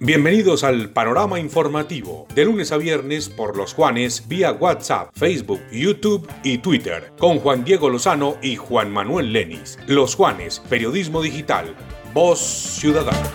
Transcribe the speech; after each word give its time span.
Bienvenidos 0.00 0.64
al 0.64 0.90
panorama 0.90 1.38
informativo, 1.38 2.26
de 2.34 2.46
lunes 2.46 2.72
a 2.72 2.78
viernes 2.78 3.28
por 3.28 3.56
los 3.56 3.74
Juanes 3.74 4.26
vía 4.26 4.52
WhatsApp, 4.52 5.10
Facebook, 5.12 5.60
YouTube 5.70 6.26
y 6.42 6.58
Twitter, 6.58 7.12
con 7.18 7.40
Juan 7.40 7.62
Diego 7.62 7.90
Lozano 7.90 8.38
y 8.40 8.56
Juan 8.56 8.90
Manuel 8.90 9.32
Lenis. 9.32 9.78
Los 9.86 10.14
Juanes, 10.14 10.60
Periodismo 10.70 11.20
Digital, 11.20 11.74
Voz 12.14 12.38
Ciudadana. 12.40 13.30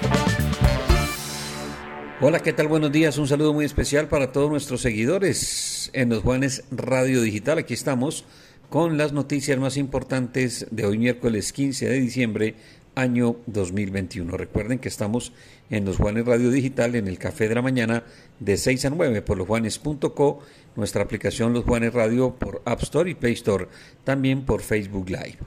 Hola, 2.21 2.39
¿qué 2.39 2.53
tal? 2.53 2.69
Buenos 2.69 2.91
días. 2.91 3.17
Un 3.17 3.27
saludo 3.27 3.53
muy 3.53 3.65
especial 3.65 4.07
para 4.07 4.31
todos 4.31 4.49
nuestros 4.49 4.81
seguidores 4.81 5.91
en 5.93 6.09
los 6.09 6.23
Juanes 6.23 6.63
Radio 6.71 7.21
Digital. 7.21 7.57
Aquí 7.57 7.73
estamos 7.73 8.25
con 8.69 8.97
las 8.97 9.13
noticias 9.13 9.59
más 9.59 9.77
importantes 9.77 10.65
de 10.71 10.85
hoy 10.85 10.97
miércoles 10.97 11.53
15 11.53 11.87
de 11.87 11.99
diciembre 11.99 12.55
año 12.95 13.35
2021. 13.47 14.37
Recuerden 14.37 14.79
que 14.79 14.87
estamos 14.87 15.33
en 15.69 15.85
los 15.85 15.97
Juanes 15.97 16.25
Radio 16.25 16.51
Digital 16.51 16.95
en 16.95 17.07
el 17.07 17.17
Café 17.17 17.47
de 17.47 17.55
la 17.55 17.61
Mañana 17.61 18.03
de 18.39 18.57
6 18.57 18.85
a 18.85 18.89
9 18.89 19.21
por 19.21 19.37
losjuanes.co, 19.37 20.39
nuestra 20.75 21.03
aplicación 21.03 21.53
Los 21.53 21.65
Juanes 21.65 21.93
Radio 21.93 22.35
por 22.35 22.61
App 22.65 22.81
Store 22.83 23.09
y 23.09 23.15
Play 23.15 23.33
Store, 23.33 23.67
también 24.03 24.45
por 24.45 24.61
Facebook 24.61 25.09
Live. 25.09 25.37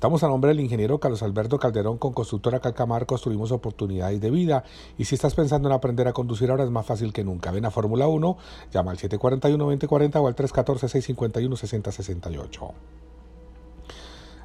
Estamos 0.00 0.22
a 0.22 0.28
nombre 0.28 0.48
del 0.48 0.60
ingeniero 0.60 0.98
Carlos 0.98 1.22
Alberto 1.22 1.58
Calderón 1.58 1.98
con 1.98 2.14
Constructora 2.14 2.60
Calcamar 2.60 3.04
construimos 3.04 3.52
oportunidades 3.52 4.18
de 4.18 4.30
vida 4.30 4.64
y 4.96 5.04
si 5.04 5.14
estás 5.14 5.34
pensando 5.34 5.68
en 5.68 5.74
aprender 5.74 6.08
a 6.08 6.14
conducir 6.14 6.50
ahora 6.50 6.64
es 6.64 6.70
más 6.70 6.86
fácil 6.86 7.12
que 7.12 7.22
nunca. 7.22 7.50
Ven 7.50 7.66
a 7.66 7.70
Fórmula 7.70 8.08
1, 8.08 8.38
llama 8.72 8.92
al 8.92 8.96
741-2040 8.96 10.16
o 10.16 10.26
al 10.26 10.34
314-651-6068. 10.36 12.72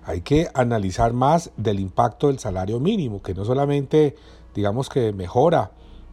Hay 0.04 0.22
que 0.22 0.50
analizar 0.54 1.14
más 1.14 1.52
del 1.56 1.80
impacto 1.80 2.28
del 2.28 2.40
salario 2.40 2.82
mínimo, 2.82 3.24
que 3.24 3.34
no 3.34 3.46
solamente 3.46 4.18
digamos 4.56 4.90
que 4.90 5.14
mejora 5.14 5.72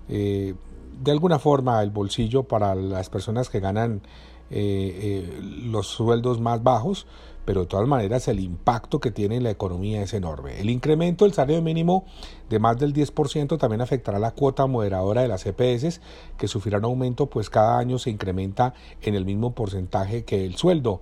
eh, 0.08 0.54
de 1.00 1.10
alguna 1.10 1.38
forma 1.38 1.82
el 1.82 1.90
bolsillo 1.90 2.42
para 2.42 2.74
las 2.74 3.08
personas 3.08 3.48
que 3.48 3.60
ganan 3.60 4.02
eh, 4.50 5.24
eh, 5.30 5.40
los 5.64 5.86
sueldos 5.86 6.38
más 6.38 6.62
bajos, 6.62 7.06
pero 7.46 7.62
de 7.62 7.66
todas 7.66 7.88
maneras 7.88 8.28
el 8.28 8.38
impacto 8.38 9.00
que 9.00 9.10
tiene 9.10 9.36
en 9.36 9.44
la 9.44 9.50
economía 9.50 10.02
es 10.02 10.12
enorme. 10.12 10.60
El 10.60 10.68
incremento 10.68 11.24
del 11.24 11.32
salario 11.32 11.62
mínimo 11.62 12.04
de 12.50 12.58
más 12.58 12.78
del 12.78 12.92
10% 12.92 13.58
también 13.58 13.80
afectará 13.80 14.18
la 14.18 14.32
cuota 14.32 14.66
moderadora 14.66 15.22
de 15.22 15.28
las 15.28 15.46
EPS, 15.46 16.00
que 16.36 16.48
sufrirán 16.48 16.84
aumento, 16.84 17.26
pues 17.26 17.48
cada 17.48 17.78
año 17.78 17.98
se 17.98 18.10
incrementa 18.10 18.74
en 19.00 19.14
el 19.14 19.24
mismo 19.24 19.54
porcentaje 19.54 20.24
que 20.24 20.44
el 20.44 20.56
sueldo 20.56 21.00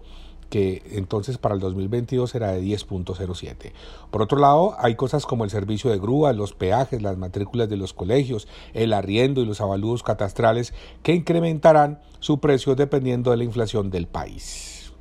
que 0.50 0.82
entonces 0.90 1.38
para 1.38 1.54
el 1.54 1.60
2022 1.60 2.30
será 2.30 2.52
de 2.52 2.60
10.07. 2.60 3.72
Por 4.10 4.20
otro 4.20 4.38
lado, 4.38 4.74
hay 4.78 4.96
cosas 4.96 5.24
como 5.24 5.44
el 5.44 5.50
servicio 5.50 5.90
de 5.90 5.98
grúa, 5.98 6.32
los 6.34 6.52
peajes, 6.52 7.00
las 7.00 7.16
matrículas 7.16 7.70
de 7.70 7.78
los 7.78 7.94
colegios, 7.94 8.48
el 8.74 8.92
arriendo 8.92 9.40
y 9.40 9.46
los 9.46 9.60
avalúos 9.60 10.02
catastrales 10.02 10.74
que 11.02 11.14
incrementarán 11.14 12.00
su 12.18 12.40
precio 12.40 12.74
dependiendo 12.74 13.30
de 13.30 13.38
la 13.38 13.44
inflación 13.44 13.90
del 13.90 14.06
país. 14.06 14.92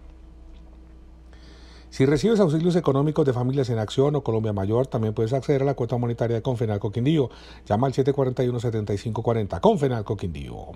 Si 1.90 2.06
recibes 2.06 2.40
auxilios 2.40 2.76
económicos 2.76 3.26
de 3.26 3.34
Familias 3.34 3.70
en 3.70 3.80
Acción 3.80 4.16
o 4.16 4.24
Colombia 4.24 4.54
Mayor, 4.54 4.88
también 4.88 5.14
puedes 5.14 5.34
acceder 5.34 5.64
a 5.64 5.66
la 5.66 5.74
cuota 5.74 5.98
monetaria 5.98 6.36
de 6.38 6.42
Confenalco 6.42 6.92
Quindío. 6.92 7.30
Llama 7.66 7.88
al 7.88 7.94
741-7540. 7.94 9.60
Confenalco 9.60 10.16
Quindío. 10.16 10.68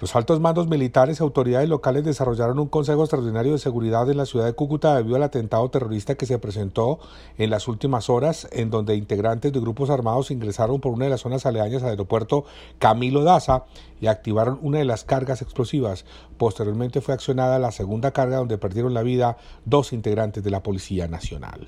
Los 0.00 0.14
altos 0.14 0.38
mandos 0.38 0.68
militares 0.68 1.18
y 1.18 1.24
autoridades 1.24 1.68
locales 1.68 2.04
desarrollaron 2.04 2.60
un 2.60 2.68
Consejo 2.68 3.02
Extraordinario 3.02 3.50
de 3.50 3.58
Seguridad 3.58 4.08
en 4.08 4.16
la 4.16 4.26
ciudad 4.26 4.46
de 4.46 4.52
Cúcuta 4.52 4.94
debido 4.94 5.16
al 5.16 5.24
atentado 5.24 5.68
terrorista 5.70 6.14
que 6.14 6.24
se 6.24 6.38
presentó 6.38 7.00
en 7.36 7.50
las 7.50 7.66
últimas 7.66 8.08
horas, 8.08 8.46
en 8.52 8.70
donde 8.70 8.94
integrantes 8.94 9.52
de 9.52 9.58
grupos 9.58 9.90
armados 9.90 10.30
ingresaron 10.30 10.80
por 10.80 10.92
una 10.92 11.06
de 11.06 11.10
las 11.10 11.22
zonas 11.22 11.46
aledañas 11.46 11.82
al 11.82 11.90
aeropuerto 11.90 12.44
Camilo 12.78 13.24
Daza 13.24 13.64
y 14.00 14.06
activaron 14.06 14.60
una 14.62 14.78
de 14.78 14.84
las 14.84 15.02
cargas 15.02 15.42
explosivas. 15.42 16.04
Posteriormente 16.36 17.00
fue 17.00 17.14
accionada 17.14 17.58
la 17.58 17.72
segunda 17.72 18.12
carga 18.12 18.36
donde 18.36 18.56
perdieron 18.56 18.94
la 18.94 19.02
vida 19.02 19.36
dos 19.64 19.92
integrantes 19.92 20.44
de 20.44 20.50
la 20.52 20.62
Policía 20.62 21.08
Nacional. 21.08 21.66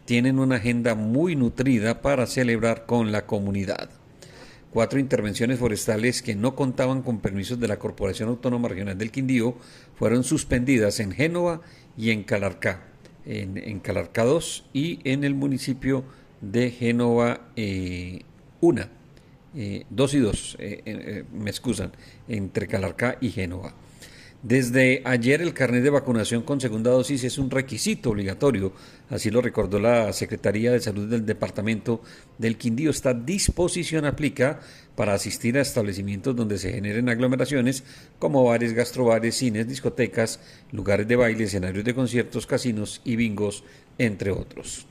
tienen 0.04 0.38
una 0.38 0.56
agenda 0.56 0.94
muy 0.94 1.34
nutrida 1.34 2.02
para 2.02 2.26
celebrar 2.26 2.84
con 2.84 3.10
la 3.10 3.26
comunidad. 3.26 3.90
Cuatro 4.72 4.98
intervenciones 4.98 5.58
forestales 5.58 6.22
que 6.22 6.34
no 6.34 6.54
contaban 6.54 7.02
con 7.02 7.20
permisos 7.20 7.58
de 7.58 7.68
la 7.68 7.78
Corporación 7.78 8.28
Autónoma 8.28 8.68
Regional 8.68 8.98
del 8.98 9.10
Quindío 9.10 9.56
fueron 9.96 10.24
suspendidas 10.24 11.00
en 11.00 11.12
Génova 11.12 11.62
y 11.96 12.10
en 12.10 12.22
Calarcá, 12.22 12.82
en, 13.24 13.80
Calarcá 13.80 14.24
2 14.24 14.66
y 14.72 15.00
en 15.04 15.24
el 15.24 15.34
municipio 15.34 16.04
de 16.40 16.70
Génova 16.70 17.48
eh, 17.56 18.20
una, 18.60 18.90
eh, 19.54 19.84
dos 19.88 20.14
y 20.14 20.18
dos, 20.18 20.56
eh, 20.60 20.82
eh, 20.84 21.24
me 21.32 21.50
excusan, 21.50 21.92
entre 22.28 22.66
Calarcá 22.66 23.16
y 23.20 23.30
Génova. 23.30 23.74
Desde 24.42 25.02
ayer 25.04 25.42
el 25.42 25.52
carnet 25.52 25.82
de 25.82 25.90
vacunación 25.90 26.42
con 26.42 26.60
segunda 26.60 26.92
dosis 26.92 27.24
es 27.24 27.38
un 27.38 27.50
requisito 27.50 28.10
obligatorio, 28.10 28.72
así 29.10 29.32
lo 29.32 29.42
recordó 29.42 29.80
la 29.80 30.12
Secretaría 30.12 30.70
de 30.70 30.78
Salud 30.78 31.08
del 31.08 31.26
Departamento 31.26 32.02
del 32.38 32.56
Quindío. 32.56 32.90
Esta 32.90 33.12
disposición 33.12 34.04
aplica 34.04 34.60
para 34.94 35.14
asistir 35.14 35.58
a 35.58 35.62
establecimientos 35.62 36.36
donde 36.36 36.56
se 36.56 36.72
generen 36.72 37.08
aglomeraciones 37.08 37.82
como 38.20 38.44
bares, 38.44 38.74
gastrobares, 38.74 39.34
cines, 39.34 39.66
discotecas, 39.66 40.38
lugares 40.70 41.08
de 41.08 41.16
baile, 41.16 41.44
escenarios 41.44 41.84
de 41.84 41.94
conciertos, 41.94 42.46
casinos 42.46 43.00
y 43.04 43.16
bingos, 43.16 43.64
entre 43.98 44.30
otros. 44.30 44.86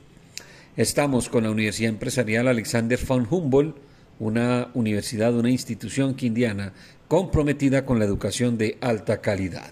Estamos 0.76 1.30
con 1.30 1.44
la 1.44 1.50
Universidad 1.50 1.88
Empresarial 1.88 2.48
Alexander 2.48 3.00
von 3.02 3.26
Humboldt, 3.28 3.87
una 4.18 4.70
universidad, 4.74 5.34
una 5.34 5.50
institución 5.50 6.14
quindiana 6.14 6.72
comprometida 7.08 7.84
con 7.84 7.98
la 7.98 8.04
educación 8.04 8.58
de 8.58 8.76
alta 8.80 9.20
calidad. 9.20 9.70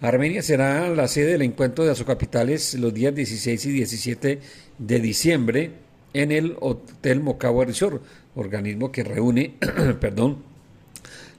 Armenia 0.00 0.42
será 0.42 0.88
la 0.88 1.08
sede 1.08 1.32
del 1.32 1.42
encuentro 1.42 1.84
de 1.84 1.90
Azocapitales 1.90 2.74
los 2.74 2.94
días 2.94 3.14
16 3.14 3.66
y 3.66 3.72
17 3.72 4.40
de 4.78 5.00
diciembre 5.00 5.72
en 6.14 6.32
el 6.32 6.56
Hotel 6.60 7.20
Mocagua 7.20 7.66
Resort, 7.66 8.02
organismo 8.34 8.90
que 8.90 9.04
reúne, 9.04 9.56
perdón, 10.00 10.42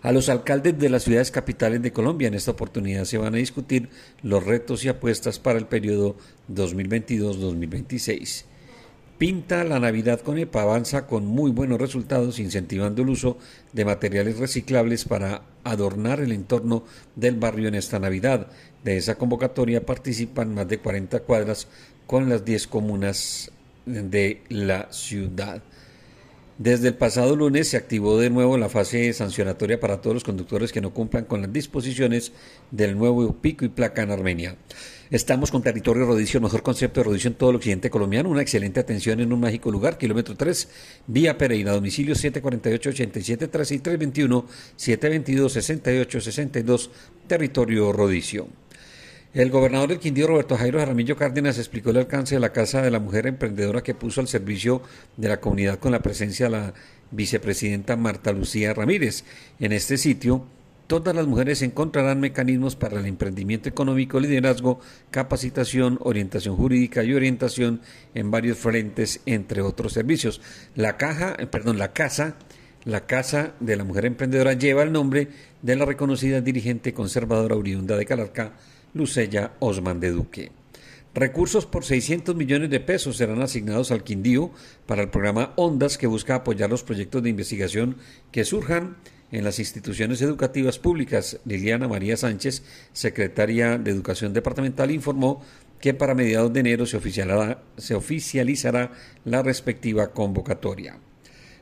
a 0.01 0.11
los 0.11 0.29
alcaldes 0.29 0.77
de 0.79 0.89
las 0.89 1.03
ciudades 1.03 1.31
capitales 1.31 1.81
de 1.81 1.91
Colombia. 1.91 2.27
En 2.27 2.33
esta 2.33 2.51
oportunidad 2.51 3.05
se 3.05 3.17
van 3.17 3.33
a 3.33 3.37
discutir 3.37 3.89
los 4.23 4.43
retos 4.43 4.83
y 4.85 4.89
apuestas 4.89 5.39
para 5.39 5.59
el 5.59 5.65
periodo 5.65 6.15
2022-2026. 6.53 8.45
Pinta 9.21 9.63
la 9.63 9.79
Navidad 9.79 10.21
con 10.21 10.39
EPA 10.39 10.63
avanza 10.63 11.05
con 11.05 11.27
muy 11.27 11.51
buenos 11.51 11.79
resultados 11.79 12.39
incentivando 12.39 13.03
el 13.03 13.09
uso 13.09 13.37
de 13.71 13.85
materiales 13.85 14.39
reciclables 14.39 15.05
para 15.05 15.43
adornar 15.63 16.21
el 16.21 16.31
entorno 16.31 16.85
del 17.15 17.35
barrio 17.35 17.67
en 17.67 17.75
esta 17.75 17.99
Navidad. 17.99 18.47
De 18.83 18.97
esa 18.97 19.19
convocatoria 19.19 19.85
participan 19.85 20.55
más 20.55 20.67
de 20.67 20.79
40 20.79 21.19
cuadras 21.19 21.67
con 22.07 22.29
las 22.29 22.43
10 22.45 22.65
comunas 22.65 23.51
de 23.85 24.41
la 24.49 24.91
ciudad. 24.91 25.61
Desde 26.61 26.89
el 26.89 26.93
pasado 26.93 27.35
lunes 27.35 27.69
se 27.69 27.77
activó 27.77 28.19
de 28.19 28.29
nuevo 28.29 28.55
la 28.55 28.69
fase 28.69 29.11
sancionatoria 29.13 29.79
para 29.79 29.99
todos 29.99 30.13
los 30.13 30.23
conductores 30.23 30.71
que 30.71 30.79
no 30.79 30.93
cumplan 30.93 31.25
con 31.25 31.41
las 31.41 31.51
disposiciones 31.51 32.33
del 32.69 32.95
nuevo 32.95 33.33
pico 33.33 33.65
y 33.65 33.69
placa 33.69 34.03
en 34.03 34.11
Armenia. 34.11 34.55
Estamos 35.09 35.49
con 35.49 35.63
Territorio 35.63 36.05
Rodicio, 36.05 36.39
mejor 36.39 36.61
concepto 36.61 36.99
de 36.99 37.05
rodicio 37.05 37.29
en 37.29 37.33
todo 37.33 37.49
el 37.49 37.55
occidente 37.55 37.89
colombiano, 37.89 38.29
una 38.29 38.43
excelente 38.43 38.79
atención 38.79 39.21
en 39.21 39.33
un 39.33 39.39
mágico 39.39 39.71
lugar, 39.71 39.97
kilómetro 39.97 40.35
3, 40.35 40.69
vía 41.07 41.35
Pereira, 41.35 41.71
domicilio 41.71 42.13
748-8713 42.13 43.75
y 43.75 43.79
321-722-6862, 44.77 46.89
Territorio 47.25 47.91
Rodicio. 47.91 48.60
El 49.33 49.49
gobernador 49.49 49.87
del 49.87 49.99
Quindío, 49.99 50.27
Roberto 50.27 50.57
Jairo 50.57 50.79
Jaramillo 50.79 51.15
Cárdenas, 51.15 51.57
explicó 51.57 51.91
el 51.91 51.97
alcance 51.97 52.35
de 52.35 52.41
la 52.41 52.51
Casa 52.51 52.81
de 52.81 52.91
la 52.91 52.99
Mujer 52.99 53.27
Emprendedora 53.27 53.81
que 53.81 53.95
puso 53.95 54.19
al 54.19 54.27
servicio 54.27 54.81
de 55.15 55.29
la 55.29 55.39
comunidad 55.39 55.79
con 55.79 55.93
la 55.93 56.01
presencia 56.01 56.47
de 56.47 56.51
la 56.51 56.73
vicepresidenta 57.11 57.95
Marta 57.95 58.33
Lucía 58.33 58.73
Ramírez. 58.73 59.23
En 59.61 59.71
este 59.71 59.95
sitio, 59.95 60.45
todas 60.85 61.15
las 61.15 61.27
mujeres 61.27 61.61
encontrarán 61.61 62.19
mecanismos 62.19 62.75
para 62.75 62.99
el 62.99 63.05
emprendimiento 63.05 63.69
económico, 63.69 64.19
liderazgo, 64.19 64.81
capacitación, 65.11 65.97
orientación 66.01 66.57
jurídica 66.57 67.01
y 67.05 67.13
orientación 67.13 67.79
en 68.13 68.31
varios 68.31 68.57
frentes, 68.57 69.21
entre 69.25 69.61
otros 69.61 69.93
servicios. 69.93 70.41
La 70.75 70.97
caja, 70.97 71.37
eh, 71.39 71.47
perdón, 71.47 71.77
la 71.77 71.93
casa 71.93 72.35
la 72.83 73.05
Casa 73.05 73.53
de 73.59 73.75
la 73.75 73.83
Mujer 73.83 74.05
Emprendedora 74.05 74.53
lleva 74.53 74.81
el 74.81 74.91
nombre 74.91 75.27
de 75.61 75.75
la 75.75 75.85
reconocida 75.85 76.41
dirigente 76.41 76.93
conservadora 76.93 77.55
oriunda 77.55 77.95
de 77.95 78.05
Calarcá, 78.07 78.53
Lucella 78.93 79.53
Osman 79.59 79.99
de 79.99 80.11
Duque. 80.11 80.51
Recursos 81.13 81.65
por 81.65 81.83
600 81.83 82.35
millones 82.35 82.69
de 82.69 82.79
pesos 82.79 83.17
serán 83.17 83.41
asignados 83.41 83.91
al 83.91 84.03
Quindío 84.03 84.51
para 84.85 85.01
el 85.01 85.09
programa 85.09 85.51
Ondas 85.57 85.97
que 85.97 86.07
busca 86.07 86.35
apoyar 86.35 86.69
los 86.69 86.83
proyectos 86.83 87.21
de 87.21 87.29
investigación 87.29 87.97
que 88.31 88.45
surjan 88.45 88.95
en 89.31 89.43
las 89.43 89.59
instituciones 89.59 90.21
educativas 90.21 90.79
públicas. 90.79 91.39
Liliana 91.45 91.87
María 91.87 92.15
Sánchez, 92.15 92.63
secretaria 92.93 93.77
de 93.77 93.91
Educación 93.91 94.31
Departamental, 94.31 94.91
informó 94.91 95.43
que 95.81 95.93
para 95.93 96.15
mediados 96.15 96.53
de 96.53 96.59
enero 96.61 96.85
se 96.85 96.99
se 97.77 97.95
oficializará 97.95 98.91
la 99.25 99.41
respectiva 99.41 100.13
convocatoria. 100.13 100.97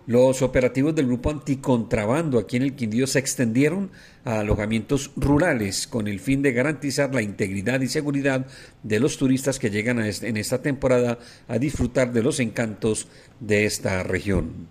Los 0.07 0.41
operativos 0.41 0.95
del 0.95 1.05
grupo 1.05 1.29
anticontrabando 1.29 2.39
aquí 2.39 2.57
en 2.57 2.63
el 2.63 2.75
Quindío 2.75 3.05
se 3.05 3.19
extendieron 3.19 3.91
a 4.25 4.39
alojamientos 4.39 5.11
rurales 5.15 5.85
con 5.87 6.07
el 6.07 6.19
fin 6.19 6.41
de 6.41 6.51
garantizar 6.51 7.13
la 7.13 7.21
integridad 7.21 7.79
y 7.81 7.87
seguridad 7.87 8.47
de 8.81 8.99
los 8.99 9.17
turistas 9.17 9.59
que 9.59 9.69
llegan 9.69 9.99
en 9.99 10.37
esta 10.37 10.61
temporada 10.61 11.19
a 11.47 11.59
disfrutar 11.59 12.11
de 12.11 12.23
los 12.23 12.39
encantos 12.39 13.07
de 13.39 13.65
esta 13.65 14.01
región. 14.03 14.67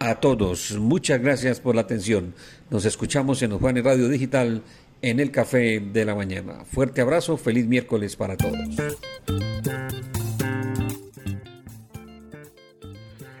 A 0.00 0.16
todos, 0.16 0.78
muchas 0.78 1.20
gracias 1.20 1.60
por 1.60 1.74
la 1.74 1.82
atención. 1.82 2.34
Nos 2.70 2.84
escuchamos 2.84 3.42
en 3.42 3.56
Juanes 3.58 3.84
Radio 3.84 4.08
Digital 4.08 4.62
en 5.02 5.20
el 5.20 5.30
Café 5.30 5.80
de 5.80 6.04
la 6.04 6.14
Mañana. 6.14 6.64
Fuerte 6.64 7.00
abrazo, 7.00 7.36
feliz 7.36 7.66
miércoles 7.66 8.16
para 8.16 8.36
todos. 8.36 8.76